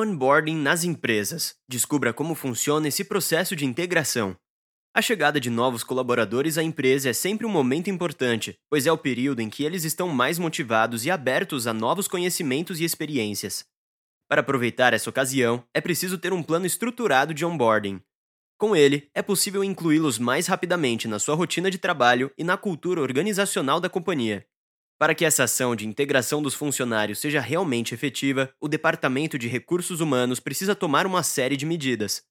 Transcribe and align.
Onboarding 0.00 0.56
nas 0.56 0.82
empresas. 0.82 1.56
Descubra 1.68 2.10
como 2.10 2.34
funciona 2.34 2.88
esse 2.88 3.04
processo 3.04 3.54
de 3.54 3.66
integração. 3.66 4.34
A 4.94 5.02
chegada 5.02 5.38
de 5.38 5.50
novos 5.50 5.84
colaboradores 5.84 6.56
à 6.56 6.62
empresa 6.62 7.10
é 7.10 7.12
sempre 7.12 7.44
um 7.44 7.50
momento 7.50 7.90
importante, 7.90 8.58
pois 8.70 8.86
é 8.86 8.92
o 8.92 8.96
período 8.96 9.40
em 9.40 9.50
que 9.50 9.62
eles 9.62 9.84
estão 9.84 10.08
mais 10.08 10.38
motivados 10.38 11.04
e 11.04 11.10
abertos 11.10 11.66
a 11.66 11.74
novos 11.74 12.08
conhecimentos 12.08 12.80
e 12.80 12.84
experiências. 12.84 13.66
Para 14.26 14.40
aproveitar 14.40 14.94
essa 14.94 15.10
ocasião, 15.10 15.62
é 15.74 15.82
preciso 15.82 16.16
ter 16.16 16.32
um 16.32 16.42
plano 16.42 16.64
estruturado 16.64 17.34
de 17.34 17.44
onboarding. 17.44 18.00
Com 18.56 18.74
ele, 18.74 19.10
é 19.14 19.20
possível 19.20 19.62
incluí-los 19.62 20.18
mais 20.18 20.46
rapidamente 20.46 21.06
na 21.06 21.18
sua 21.18 21.34
rotina 21.34 21.70
de 21.70 21.76
trabalho 21.76 22.32
e 22.38 22.42
na 22.42 22.56
cultura 22.56 23.02
organizacional 23.02 23.80
da 23.80 23.90
companhia. 23.90 24.46
Para 25.00 25.14
que 25.14 25.24
essa 25.24 25.44
ação 25.44 25.74
de 25.74 25.86
integração 25.86 26.42
dos 26.42 26.52
funcionários 26.52 27.20
seja 27.20 27.40
realmente 27.40 27.94
efetiva, 27.94 28.52
o 28.60 28.68
Departamento 28.68 29.38
de 29.38 29.48
Recursos 29.48 29.98
Humanos 29.98 30.40
precisa 30.40 30.74
tomar 30.74 31.06
uma 31.06 31.22
série 31.22 31.56
de 31.56 31.64
medidas. 31.64 32.22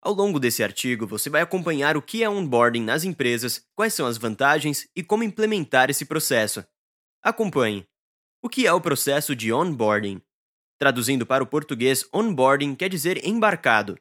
Ao 0.00 0.14
longo 0.14 0.40
desse 0.40 0.64
artigo, 0.64 1.06
você 1.06 1.28
vai 1.28 1.42
acompanhar 1.42 1.98
o 1.98 2.02
que 2.02 2.24
é 2.24 2.30
onboarding 2.30 2.82
nas 2.82 3.04
empresas, 3.04 3.66
quais 3.76 3.92
são 3.92 4.06
as 4.06 4.16
vantagens 4.16 4.88
e 4.96 5.02
como 5.02 5.22
implementar 5.22 5.90
esse 5.90 6.06
processo. 6.06 6.64
Acompanhe. 7.22 7.86
O 8.40 8.48
que 8.48 8.66
é 8.66 8.72
o 8.72 8.80
processo 8.80 9.36
de 9.36 9.52
onboarding? 9.52 10.22
Traduzindo 10.78 11.26
para 11.26 11.44
o 11.44 11.46
português, 11.46 12.08
onboarding 12.10 12.74
quer 12.74 12.88
dizer 12.88 13.22
embarcado. 13.22 13.98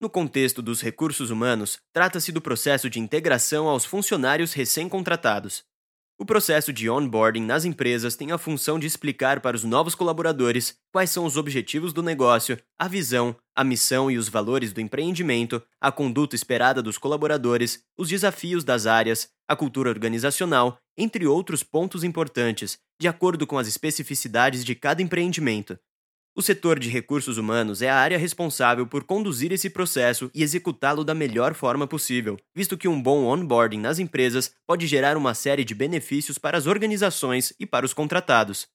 No 0.00 0.08
contexto 0.08 0.62
dos 0.62 0.80
recursos 0.80 1.28
humanos, 1.28 1.78
trata-se 1.92 2.32
do 2.32 2.40
processo 2.40 2.88
de 2.88 2.98
integração 2.98 3.68
aos 3.68 3.84
funcionários 3.84 4.54
recém-contratados. 4.54 5.67
O 6.20 6.26
processo 6.26 6.72
de 6.72 6.90
onboarding 6.90 7.44
nas 7.44 7.64
empresas 7.64 8.16
tem 8.16 8.32
a 8.32 8.38
função 8.38 8.76
de 8.76 8.88
explicar 8.88 9.40
para 9.40 9.54
os 9.54 9.62
novos 9.62 9.94
colaboradores 9.94 10.74
quais 10.92 11.10
são 11.10 11.24
os 11.24 11.36
objetivos 11.36 11.92
do 11.92 12.02
negócio, 12.02 12.58
a 12.76 12.88
visão, 12.88 13.36
a 13.54 13.62
missão 13.62 14.10
e 14.10 14.18
os 14.18 14.28
valores 14.28 14.72
do 14.72 14.80
empreendimento, 14.80 15.62
a 15.80 15.92
conduta 15.92 16.34
esperada 16.34 16.82
dos 16.82 16.98
colaboradores, 16.98 17.84
os 17.96 18.08
desafios 18.08 18.64
das 18.64 18.84
áreas, 18.84 19.28
a 19.46 19.54
cultura 19.54 19.90
organizacional, 19.90 20.76
entre 20.96 21.24
outros 21.24 21.62
pontos 21.62 22.02
importantes, 22.02 22.80
de 23.00 23.06
acordo 23.06 23.46
com 23.46 23.56
as 23.56 23.68
especificidades 23.68 24.64
de 24.64 24.74
cada 24.74 25.00
empreendimento. 25.00 25.78
O 26.38 26.40
setor 26.40 26.78
de 26.78 26.88
recursos 26.88 27.36
humanos 27.36 27.82
é 27.82 27.90
a 27.90 27.96
área 27.96 28.16
responsável 28.16 28.86
por 28.86 29.02
conduzir 29.02 29.50
esse 29.50 29.68
processo 29.68 30.30
e 30.32 30.40
executá-lo 30.40 31.02
da 31.02 31.12
melhor 31.12 31.52
forma 31.52 31.84
possível, 31.84 32.36
visto 32.54 32.78
que 32.78 32.86
um 32.86 33.02
bom 33.02 33.24
onboarding 33.24 33.80
nas 33.80 33.98
empresas 33.98 34.54
pode 34.64 34.86
gerar 34.86 35.16
uma 35.16 35.34
série 35.34 35.64
de 35.64 35.74
benefícios 35.74 36.38
para 36.38 36.56
as 36.56 36.68
organizações 36.68 37.52
e 37.58 37.66
para 37.66 37.84
os 37.84 37.92
contratados. 37.92 38.68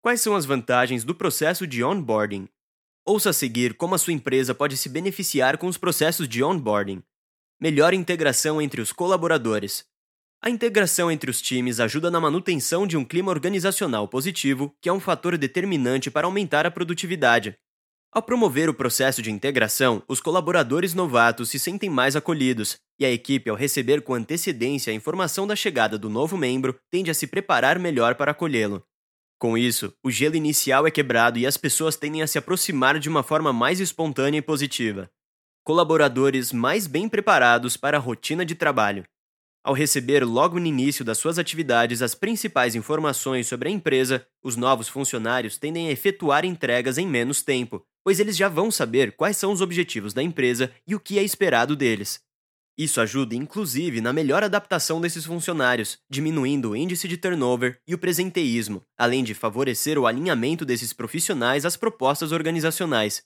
Quais 0.00 0.20
são 0.20 0.36
as 0.36 0.44
vantagens 0.44 1.02
do 1.02 1.12
processo 1.12 1.66
de 1.66 1.82
onboarding? 1.82 2.48
Ouça 3.04 3.30
a 3.30 3.32
seguir 3.32 3.74
como 3.74 3.96
a 3.96 3.98
sua 3.98 4.12
empresa 4.12 4.54
pode 4.54 4.76
se 4.76 4.88
beneficiar 4.88 5.58
com 5.58 5.66
os 5.66 5.76
processos 5.76 6.28
de 6.28 6.44
onboarding. 6.44 7.02
Melhor 7.60 7.94
integração 7.94 8.62
entre 8.62 8.80
os 8.80 8.92
colaboradores. 8.92 9.84
A 10.40 10.48
integração 10.48 11.10
entre 11.10 11.28
os 11.30 11.42
times 11.42 11.80
ajuda 11.80 12.12
na 12.12 12.20
manutenção 12.20 12.86
de 12.86 12.96
um 12.96 13.04
clima 13.04 13.32
organizacional 13.32 14.06
positivo, 14.06 14.72
que 14.80 14.88
é 14.88 14.92
um 14.92 15.00
fator 15.00 15.36
determinante 15.36 16.12
para 16.12 16.28
aumentar 16.28 16.64
a 16.64 16.70
produtividade. 16.70 17.56
Ao 18.12 18.22
promover 18.22 18.68
o 18.68 18.74
processo 18.74 19.20
de 19.20 19.32
integração, 19.32 20.02
os 20.06 20.20
colaboradores 20.20 20.94
novatos 20.94 21.50
se 21.50 21.58
sentem 21.58 21.90
mais 21.90 22.14
acolhidos, 22.14 22.76
e 23.00 23.04
a 23.04 23.10
equipe, 23.10 23.50
ao 23.50 23.56
receber 23.56 24.00
com 24.00 24.14
antecedência 24.14 24.92
a 24.92 24.94
informação 24.94 25.44
da 25.44 25.56
chegada 25.56 25.98
do 25.98 26.08
novo 26.08 26.36
membro, 26.36 26.78
tende 26.88 27.10
a 27.10 27.14
se 27.14 27.26
preparar 27.26 27.78
melhor 27.78 28.14
para 28.14 28.30
acolhê-lo. 28.30 28.82
Com 29.38 29.58
isso, 29.58 29.92
o 30.04 30.10
gelo 30.10 30.36
inicial 30.36 30.86
é 30.86 30.90
quebrado 30.90 31.38
e 31.38 31.46
as 31.46 31.56
pessoas 31.56 31.96
tendem 31.96 32.22
a 32.22 32.26
se 32.28 32.38
aproximar 32.38 32.98
de 32.98 33.08
uma 33.08 33.24
forma 33.24 33.52
mais 33.52 33.80
espontânea 33.80 34.38
e 34.38 34.42
positiva. 34.42 35.10
Colaboradores 35.64 36.52
mais 36.52 36.86
bem 36.86 37.08
preparados 37.08 37.76
para 37.76 37.98
a 37.98 38.00
rotina 38.00 38.44
de 38.44 38.54
trabalho. 38.54 39.04
Ao 39.64 39.74
receber 39.74 40.24
logo 40.24 40.58
no 40.58 40.66
início 40.66 41.04
das 41.04 41.18
suas 41.18 41.38
atividades 41.38 42.00
as 42.00 42.14
principais 42.14 42.74
informações 42.74 43.46
sobre 43.46 43.68
a 43.68 43.72
empresa, 43.72 44.26
os 44.42 44.56
novos 44.56 44.88
funcionários 44.88 45.58
tendem 45.58 45.88
a 45.88 45.92
efetuar 45.92 46.44
entregas 46.44 46.96
em 46.96 47.06
menos 47.06 47.42
tempo, 47.42 47.84
pois 48.04 48.20
eles 48.20 48.36
já 48.36 48.48
vão 48.48 48.70
saber 48.70 49.16
quais 49.16 49.36
são 49.36 49.52
os 49.52 49.60
objetivos 49.60 50.14
da 50.14 50.22
empresa 50.22 50.70
e 50.86 50.94
o 50.94 51.00
que 51.00 51.18
é 51.18 51.22
esperado 51.22 51.76
deles. 51.76 52.20
Isso 52.78 53.00
ajuda 53.00 53.34
inclusive 53.34 54.00
na 54.00 54.12
melhor 54.12 54.44
adaptação 54.44 55.00
desses 55.00 55.24
funcionários, 55.24 55.98
diminuindo 56.08 56.70
o 56.70 56.76
índice 56.76 57.08
de 57.08 57.16
turnover 57.16 57.80
e 57.88 57.92
o 57.92 57.98
presenteísmo, 57.98 58.84
além 58.96 59.24
de 59.24 59.34
favorecer 59.34 59.98
o 59.98 60.06
alinhamento 60.06 60.64
desses 60.64 60.92
profissionais 60.92 61.66
às 61.66 61.76
propostas 61.76 62.30
organizacionais, 62.30 63.24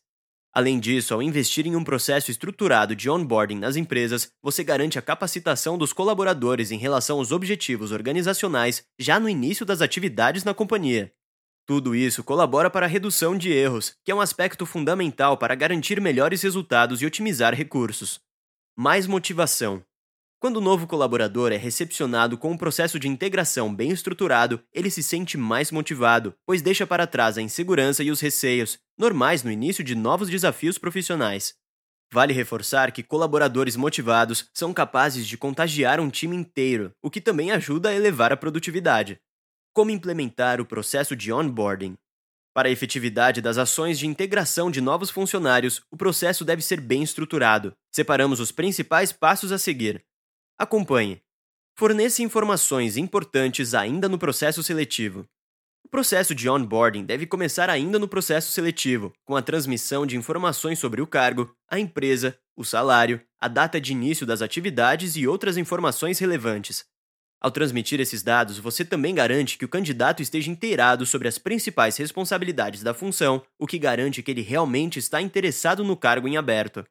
Além 0.54 0.78
disso, 0.78 1.14
ao 1.14 1.22
investir 1.22 1.66
em 1.66 1.74
um 1.74 1.82
processo 1.82 2.30
estruturado 2.30 2.94
de 2.94 3.08
onboarding 3.08 3.58
nas 3.58 3.74
empresas, 3.74 4.30
você 4.42 4.62
garante 4.62 4.98
a 4.98 5.02
capacitação 5.02 5.78
dos 5.78 5.94
colaboradores 5.94 6.70
em 6.70 6.76
relação 6.76 7.18
aos 7.18 7.32
objetivos 7.32 7.90
organizacionais 7.90 8.84
já 8.98 9.18
no 9.18 9.30
início 9.30 9.64
das 9.64 9.80
atividades 9.80 10.44
na 10.44 10.52
companhia. 10.52 11.10
Tudo 11.64 11.94
isso 11.94 12.22
colabora 12.22 12.68
para 12.68 12.84
a 12.84 12.88
redução 12.88 13.38
de 13.38 13.50
erros, 13.50 13.94
que 14.04 14.10
é 14.10 14.14
um 14.14 14.20
aspecto 14.20 14.66
fundamental 14.66 15.38
para 15.38 15.54
garantir 15.54 16.00
melhores 16.02 16.42
resultados 16.42 17.00
e 17.00 17.06
otimizar 17.06 17.54
recursos. 17.54 18.20
Mais 18.76 19.06
motivação. 19.06 19.82
Quando 20.42 20.56
o 20.56 20.60
novo 20.60 20.88
colaborador 20.88 21.52
é 21.52 21.56
recepcionado 21.56 22.36
com 22.36 22.50
um 22.50 22.56
processo 22.56 22.98
de 22.98 23.06
integração 23.06 23.72
bem 23.72 23.92
estruturado, 23.92 24.60
ele 24.72 24.90
se 24.90 25.00
sente 25.00 25.38
mais 25.38 25.70
motivado, 25.70 26.34
pois 26.44 26.60
deixa 26.60 26.84
para 26.84 27.06
trás 27.06 27.38
a 27.38 27.42
insegurança 27.42 28.02
e 28.02 28.10
os 28.10 28.20
receios, 28.20 28.76
normais 28.96 29.42
no 29.42 29.50
início 29.50 29.82
de 29.82 29.94
novos 29.94 30.28
desafios 30.28 30.78
profissionais. 30.78 31.54
Vale 32.12 32.32
reforçar 32.32 32.92
que 32.92 33.02
colaboradores 33.02 33.74
motivados 33.74 34.50
são 34.52 34.74
capazes 34.74 35.26
de 35.26 35.38
contagiar 35.38 35.98
um 35.98 36.10
time 36.10 36.36
inteiro, 36.36 36.94
o 37.02 37.10
que 37.10 37.20
também 37.20 37.50
ajuda 37.50 37.88
a 37.88 37.94
elevar 37.94 38.32
a 38.32 38.36
produtividade. 38.36 39.18
Como 39.72 39.90
implementar 39.90 40.60
o 40.60 40.66
processo 40.66 41.16
de 41.16 41.32
onboarding? 41.32 41.96
Para 42.54 42.68
a 42.68 42.70
efetividade 42.70 43.40
das 43.40 43.56
ações 43.56 43.98
de 43.98 44.06
integração 44.06 44.70
de 44.70 44.82
novos 44.82 45.08
funcionários, 45.08 45.82
o 45.90 45.96
processo 45.96 46.44
deve 46.44 46.60
ser 46.60 46.82
bem 46.82 47.02
estruturado. 47.02 47.74
Separamos 47.90 48.40
os 48.40 48.52
principais 48.52 49.10
passos 49.10 49.50
a 49.50 49.58
seguir. 49.58 50.04
Acompanhe. 50.58 51.22
Forneça 51.74 52.22
informações 52.22 52.98
importantes 52.98 53.72
ainda 53.72 54.06
no 54.06 54.18
processo 54.18 54.62
seletivo. 54.62 55.26
Processo 55.92 56.34
de 56.34 56.48
onboarding 56.48 57.04
deve 57.04 57.26
começar 57.26 57.68
ainda 57.68 57.98
no 57.98 58.08
processo 58.08 58.50
seletivo, 58.50 59.12
com 59.26 59.36
a 59.36 59.42
transmissão 59.42 60.06
de 60.06 60.16
informações 60.16 60.78
sobre 60.78 61.02
o 61.02 61.06
cargo, 61.06 61.54
a 61.68 61.78
empresa, 61.78 62.34
o 62.56 62.64
salário, 62.64 63.20
a 63.38 63.46
data 63.46 63.78
de 63.78 63.92
início 63.92 64.24
das 64.24 64.40
atividades 64.40 65.16
e 65.16 65.26
outras 65.26 65.58
informações 65.58 66.18
relevantes. 66.18 66.82
Ao 67.38 67.50
transmitir 67.50 68.00
esses 68.00 68.22
dados, 68.22 68.58
você 68.58 68.86
também 68.86 69.14
garante 69.14 69.58
que 69.58 69.66
o 69.66 69.68
candidato 69.68 70.22
esteja 70.22 70.50
inteirado 70.50 71.04
sobre 71.04 71.28
as 71.28 71.36
principais 71.36 71.94
responsabilidades 71.98 72.82
da 72.82 72.94
função, 72.94 73.42
o 73.58 73.66
que 73.66 73.78
garante 73.78 74.22
que 74.22 74.30
ele 74.30 74.40
realmente 74.40 74.98
está 74.98 75.20
interessado 75.20 75.84
no 75.84 75.94
cargo 75.94 76.26
em 76.26 76.38
aberto. 76.38 76.86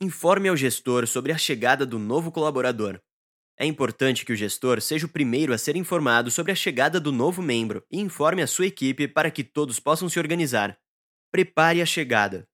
Informe 0.00 0.48
ao 0.48 0.56
gestor 0.56 1.06
sobre 1.06 1.30
a 1.30 1.36
chegada 1.36 1.84
do 1.84 1.98
novo 1.98 2.32
colaborador. 2.32 3.02
É 3.62 3.66
importante 3.66 4.24
que 4.24 4.32
o 4.32 4.36
gestor 4.36 4.80
seja 4.80 5.04
o 5.04 5.08
primeiro 5.10 5.52
a 5.52 5.58
ser 5.58 5.76
informado 5.76 6.30
sobre 6.30 6.50
a 6.50 6.54
chegada 6.54 6.98
do 6.98 7.12
novo 7.12 7.42
membro 7.42 7.84
e 7.90 8.00
informe 8.00 8.40
a 8.40 8.46
sua 8.46 8.64
equipe 8.64 9.06
para 9.06 9.30
que 9.30 9.44
todos 9.44 9.78
possam 9.78 10.08
se 10.08 10.18
organizar. 10.18 10.78
Prepare 11.30 11.82
a 11.82 11.84
chegada. 11.84 12.48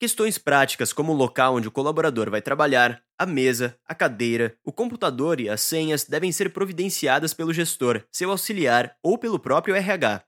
Questões 0.00 0.36
práticas 0.36 0.92
como 0.92 1.12
o 1.12 1.16
local 1.16 1.54
onde 1.54 1.68
o 1.68 1.70
colaborador 1.70 2.28
vai 2.28 2.42
trabalhar, 2.42 3.00
a 3.16 3.24
mesa, 3.24 3.78
a 3.86 3.94
cadeira, 3.94 4.58
o 4.64 4.72
computador 4.72 5.38
e 5.38 5.48
as 5.48 5.60
senhas 5.60 6.04
devem 6.04 6.32
ser 6.32 6.52
providenciadas 6.52 7.32
pelo 7.32 7.54
gestor, 7.54 8.02
seu 8.10 8.28
auxiliar 8.32 8.96
ou 9.00 9.16
pelo 9.16 9.38
próprio 9.38 9.76
RH. 9.76 10.24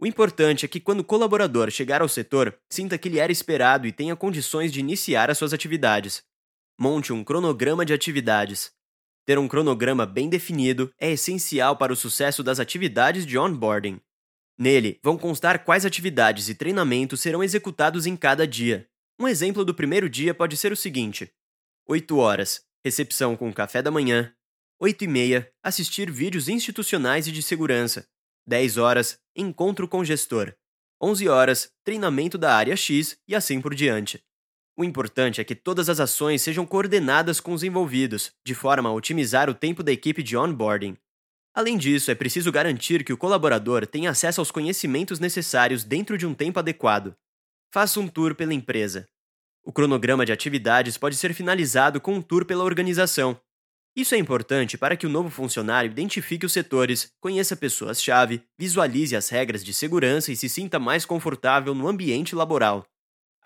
O 0.00 0.06
importante 0.08 0.64
é 0.64 0.68
que 0.68 0.80
quando 0.80 1.00
o 1.00 1.04
colaborador 1.04 1.70
chegar 1.70 2.02
ao 2.02 2.08
setor, 2.08 2.52
sinta 2.68 2.98
que 2.98 3.06
ele 3.06 3.20
era 3.20 3.30
esperado 3.30 3.86
e 3.86 3.92
tenha 3.92 4.16
condições 4.16 4.72
de 4.72 4.80
iniciar 4.80 5.30
as 5.30 5.38
suas 5.38 5.52
atividades. 5.52 6.24
Monte 6.76 7.12
um 7.12 7.22
cronograma 7.22 7.84
de 7.84 7.92
atividades. 7.92 8.76
Ter 9.28 9.38
um 9.38 9.46
cronograma 9.46 10.06
bem 10.06 10.26
definido 10.26 10.90
é 10.98 11.12
essencial 11.12 11.76
para 11.76 11.92
o 11.92 11.96
sucesso 11.96 12.42
das 12.42 12.58
atividades 12.58 13.26
de 13.26 13.36
onboarding. 13.36 14.00
Nele 14.58 14.98
vão 15.02 15.18
constar 15.18 15.66
quais 15.66 15.84
atividades 15.84 16.48
e 16.48 16.54
treinamentos 16.54 17.20
serão 17.20 17.44
executados 17.44 18.06
em 18.06 18.16
cada 18.16 18.46
dia. 18.46 18.88
Um 19.20 19.28
exemplo 19.28 19.66
do 19.66 19.74
primeiro 19.74 20.08
dia 20.08 20.32
pode 20.32 20.56
ser 20.56 20.72
o 20.72 20.76
seguinte: 20.76 21.30
8 21.86 22.16
horas, 22.16 22.62
recepção 22.82 23.36
com 23.36 23.52
café 23.52 23.82
da 23.82 23.90
manhã. 23.90 24.32
8 24.80 25.04
e 25.04 25.08
meia, 25.08 25.52
assistir 25.62 26.10
vídeos 26.10 26.48
institucionais 26.48 27.26
e 27.26 27.30
de 27.30 27.42
segurança. 27.42 28.08
10 28.46 28.78
horas, 28.78 29.18
encontro 29.36 29.86
com 29.86 30.02
gestor. 30.02 30.54
11 31.02 31.28
horas, 31.28 31.70
treinamento 31.84 32.38
da 32.38 32.56
área 32.56 32.74
X 32.74 33.18
e 33.28 33.34
assim 33.34 33.60
por 33.60 33.74
diante. 33.74 34.24
O 34.78 34.84
importante 34.84 35.40
é 35.40 35.44
que 35.44 35.56
todas 35.56 35.88
as 35.88 35.98
ações 35.98 36.40
sejam 36.40 36.64
coordenadas 36.64 37.40
com 37.40 37.52
os 37.52 37.64
envolvidos, 37.64 38.30
de 38.46 38.54
forma 38.54 38.88
a 38.88 38.92
otimizar 38.92 39.50
o 39.50 39.54
tempo 39.54 39.82
da 39.82 39.90
equipe 39.90 40.22
de 40.22 40.36
onboarding. 40.36 40.96
Além 41.52 41.76
disso, 41.76 42.12
é 42.12 42.14
preciso 42.14 42.52
garantir 42.52 43.02
que 43.02 43.12
o 43.12 43.16
colaborador 43.16 43.84
tenha 43.88 44.08
acesso 44.08 44.40
aos 44.40 44.52
conhecimentos 44.52 45.18
necessários 45.18 45.82
dentro 45.82 46.16
de 46.16 46.24
um 46.24 46.32
tempo 46.32 46.60
adequado. 46.60 47.16
Faça 47.74 47.98
um 47.98 48.06
tour 48.06 48.36
pela 48.36 48.54
empresa. 48.54 49.08
O 49.64 49.72
cronograma 49.72 50.24
de 50.24 50.30
atividades 50.30 50.96
pode 50.96 51.16
ser 51.16 51.34
finalizado 51.34 52.00
com 52.00 52.14
um 52.14 52.22
tour 52.22 52.44
pela 52.44 52.62
organização. 52.62 53.36
Isso 53.96 54.14
é 54.14 54.18
importante 54.18 54.78
para 54.78 54.96
que 54.96 55.08
o 55.08 55.10
novo 55.10 55.28
funcionário 55.28 55.90
identifique 55.90 56.46
os 56.46 56.52
setores, 56.52 57.10
conheça 57.20 57.56
pessoas-chave, 57.56 58.44
visualize 58.56 59.16
as 59.16 59.28
regras 59.28 59.64
de 59.64 59.74
segurança 59.74 60.30
e 60.30 60.36
se 60.36 60.48
sinta 60.48 60.78
mais 60.78 61.04
confortável 61.04 61.74
no 61.74 61.88
ambiente 61.88 62.36
laboral. 62.36 62.86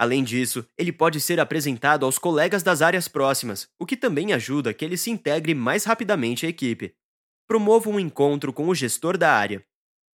Além 0.02 0.24
disso, 0.24 0.66
ele 0.76 0.90
pode 0.90 1.20
ser 1.20 1.38
apresentado 1.38 2.04
aos 2.04 2.18
colegas 2.18 2.60
das 2.64 2.82
áreas 2.82 3.06
próximas, 3.06 3.68
o 3.78 3.86
que 3.86 3.96
também 3.96 4.32
ajuda 4.32 4.74
que 4.74 4.84
ele 4.84 4.96
se 4.96 5.12
integre 5.12 5.54
mais 5.54 5.84
rapidamente 5.84 6.44
à 6.44 6.48
equipe. 6.48 6.92
Promova 7.46 7.88
um 7.88 8.00
encontro 8.00 8.52
com 8.52 8.66
o 8.66 8.74
gestor 8.74 9.16
da 9.16 9.32
área. 9.32 9.64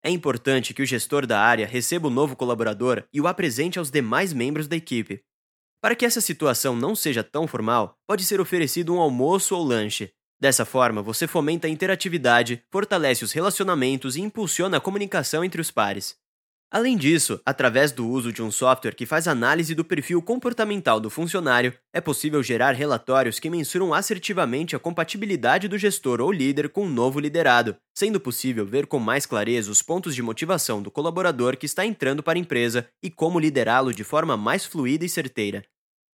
É 0.03 0.09
importante 0.09 0.73
que 0.73 0.81
o 0.81 0.87
gestor 0.87 1.27
da 1.27 1.39
área 1.39 1.67
receba 1.67 2.09
o 2.09 2.11
novo 2.11 2.35
colaborador 2.35 3.05
e 3.13 3.21
o 3.21 3.27
apresente 3.27 3.79
aos 3.79 3.91
demais 3.91 4.33
membros 4.33 4.67
da 4.67 4.75
equipe. 4.75 5.23
Para 5.83 5.95
que 5.95 6.07
essa 6.07 6.23
situação 6.23 6.75
não 6.75 6.97
seja 6.97 7.23
tão 7.23 7.47
formal, 7.47 7.99
pode 8.09 8.25
ser 8.25 8.41
oferecido 8.41 8.95
um 8.95 9.01
almoço 9.01 9.55
ou 9.55 9.63
lanche. 9.63 10.15
Dessa 10.41 10.65
forma, 10.65 11.03
você 11.03 11.27
fomenta 11.27 11.67
a 11.67 11.71
interatividade, 11.71 12.65
fortalece 12.71 13.23
os 13.23 13.33
relacionamentos 13.33 14.17
e 14.17 14.23
impulsiona 14.23 14.79
a 14.79 14.81
comunicação 14.81 15.45
entre 15.45 15.61
os 15.61 15.71
pares. 15.71 16.17
Além 16.75 16.97
disso, 16.97 17.41
através 17.47 17.93
do 17.93 18.05
uso 18.05 18.33
de 18.33 18.43
um 18.43 18.51
software 18.51 18.97
que 18.97 19.07
faz 19.07 19.29
análise 19.29 19.77
do 19.77 19.85
perfil 19.85 20.21
comportamental 20.21 20.99
do 20.99 21.09
funcionário, 21.09 21.73
é 21.93 22.01
possível 22.01 22.43
gerar 22.43 22.73
relatórios 22.73 23.39
que 23.39 23.49
mensuram 23.49 23.95
assertivamente 23.95 24.75
a 24.75 24.79
compatibilidade 24.81 25.69
do 25.69 25.79
gestor 25.79 26.21
ou 26.21 26.33
líder 26.33 26.69
com 26.69 26.85
o 26.85 26.91
novo 26.91 27.21
liderado, 27.21 27.77
sendo 27.97 28.19
possível 28.19 28.67
ver 28.67 28.89
com 28.89 28.99
mais 28.99 29.25
clareza 29.25 29.71
os 29.71 29.83
pontos 29.83 30.17
de 30.17 30.23
motivação 30.23 30.83
do 30.83 30.91
colaborador 30.91 31.57
que 31.57 31.65
está 31.65 31.87
entrando 31.87 32.25
para 32.25 32.37
a 32.37 32.43
empresa 32.43 32.89
e 33.01 33.09
como 33.09 33.39
liderá-lo 33.39 33.95
de 33.95 34.03
forma 34.03 34.37
mais 34.37 34.65
fluida 34.65 35.05
e 35.05 35.09
certeira. 35.09 35.65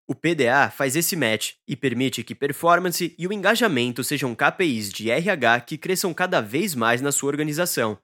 O 0.09 0.13
PDA 0.13 0.69
faz 0.69 0.97
esse 0.97 1.15
match 1.15 1.53
e 1.65 1.73
permite 1.73 2.21
que 2.21 2.35
performance 2.35 3.15
e 3.17 3.25
o 3.25 3.31
engajamento 3.31 4.03
sejam 4.03 4.35
KPIs 4.35 4.91
de 4.91 5.09
RH 5.09 5.61
que 5.61 5.77
cresçam 5.77 6.13
cada 6.13 6.41
vez 6.41 6.75
mais 6.75 6.99
na 6.99 7.13
sua 7.13 7.29
organização. 7.29 7.97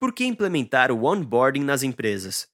Por 0.00 0.12
que 0.12 0.24
implementar 0.24 0.90
o 0.90 1.04
onboarding 1.04 1.64
nas 1.64 1.82
empresas? 1.82 2.46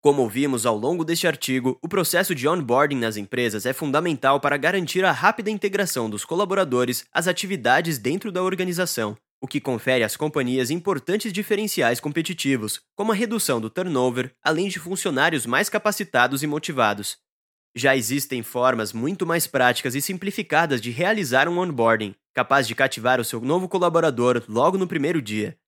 Como 0.00 0.22
ouvimos 0.22 0.64
ao 0.64 0.76
longo 0.76 1.04
deste 1.04 1.26
artigo, 1.26 1.78
o 1.82 1.88
processo 1.88 2.34
de 2.34 2.46
onboarding 2.46 2.96
nas 2.96 3.16
empresas 3.16 3.66
é 3.66 3.72
fundamental 3.72 4.38
para 4.38 4.56
garantir 4.56 5.04
a 5.04 5.12
rápida 5.12 5.50
integração 5.50 6.08
dos 6.08 6.24
colaboradores 6.24 7.04
às 7.12 7.26
atividades 7.26 7.98
dentro 7.98 8.30
da 8.30 8.42
organização, 8.42 9.16
o 9.40 9.46
que 9.46 9.60
confere 9.60 10.04
às 10.04 10.16
companhias 10.16 10.70
importantes 10.70 11.32
diferenciais 11.32 12.00
competitivos, 12.00 12.80
como 12.94 13.12
a 13.12 13.14
redução 13.14 13.60
do 13.60 13.68
turnover, 13.68 14.32
além 14.42 14.68
de 14.68 14.78
funcionários 14.78 15.46
mais 15.46 15.68
capacitados 15.68 16.42
e 16.42 16.46
motivados. 16.46 17.18
Já 17.74 17.96
existem 17.96 18.42
formas 18.42 18.92
muito 18.92 19.26
mais 19.26 19.46
práticas 19.46 19.94
e 19.94 20.00
simplificadas 20.00 20.80
de 20.80 20.90
realizar 20.90 21.48
um 21.48 21.58
onboarding, 21.58 22.14
capaz 22.32 22.68
de 22.68 22.74
cativar 22.74 23.20
o 23.20 23.24
seu 23.24 23.40
novo 23.40 23.68
colaborador 23.68 24.42
logo 24.48 24.78
no 24.78 24.86
primeiro 24.86 25.20
dia. 25.20 25.58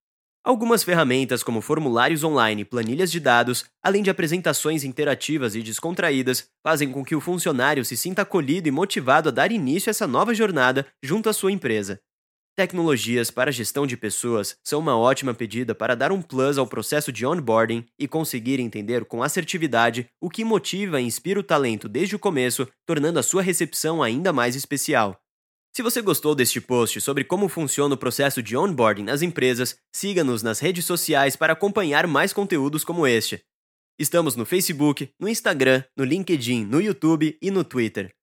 Algumas 0.47 0.85
ferramentas, 0.85 1.43
como 1.43 1.61
formulários 1.61 2.23
online 2.23 2.63
e 2.63 2.65
planilhas 2.65 3.11
de 3.11 3.19
dados, 3.19 3.65
além 3.83 4.01
de 4.01 4.11
apresentações 4.11 4.85
interativas 4.85 5.57
e 5.57 5.61
descontraídas, 5.61 6.49
fazem 6.65 6.89
com 6.93 7.05
que 7.05 7.17
o 7.17 7.21
funcionário 7.21 7.85
se 7.85 7.97
sinta 7.97 8.23
acolhido 8.23 8.69
e 8.69 8.71
motivado 8.71 9.29
a 9.29 9.33
dar 9.33 9.51
início 9.51 9.91
a 9.91 9.93
essa 9.93 10.07
nova 10.07 10.33
jornada 10.33 10.87
junto 11.03 11.29
à 11.29 11.33
sua 11.33 11.51
empresa. 11.51 11.99
Tecnologias 12.55 13.29
para 13.29 13.51
gestão 13.51 13.89
de 13.89 13.97
pessoas 13.97 14.57
são 14.63 14.79
uma 14.79 14.97
ótima 14.97 15.35
pedida 15.35 15.75
para 15.75 15.97
dar 15.97 16.13
um 16.13 16.23
plus 16.23 16.59
ao 16.59 16.67
processo 16.69 17.11
de 17.11 17.27
onboarding 17.27 17.85
e 17.99 18.07
conseguir 18.07 18.61
entender 18.61 19.05
com 19.05 19.25
assertividade 19.25 20.07
o 20.21 20.31
que 20.31 20.45
motiva 20.45 21.01
e 21.01 21.05
inspira 21.05 21.41
o 21.41 21.43
talento 21.43 21.89
desde 21.89 22.15
o 22.15 22.21
começo, 22.21 22.69
tornando 22.87 23.19
a 23.19 23.23
sua 23.25 23.43
recepção 23.43 24.01
ainda 24.01 24.33
mais 24.33 24.55
especial. 24.55 25.21
Se 25.77 25.83
você 25.83 26.01
gostou 26.01 26.35
deste 26.35 26.59
post 26.59 27.03
sobre 27.03 27.23
como 27.23 27.51
funciona 27.51 27.95
o 27.95 27.99
processo 27.99 28.43
de 28.43 28.57
onboarding 28.57 29.03
nas 29.03 29.21
empresas, 29.21 29.77
siga-nos 29.95 30.43
nas 30.43 30.59
redes 30.59 30.87
sociais 30.87 31.37
para 31.37 31.53
acompanhar 31.53 32.07
mais 32.07 32.33
conteúdos 32.33 32.83
como 32.83 33.07
este. 33.07 33.45
Estamos 33.99 34.37
no 34.37 34.47
Facebook, 34.47 35.11
no 35.21 35.29
Instagram, 35.29 35.85
no 35.95 36.03
LinkedIn, 36.03 36.65
no 36.65 36.81
YouTube 36.81 37.37
e 37.43 37.51
no 37.51 37.63
Twitter. 37.63 38.16